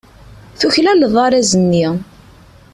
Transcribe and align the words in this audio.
Tuklaleḍ 0.59 1.15
arraz-nni. 1.25 1.87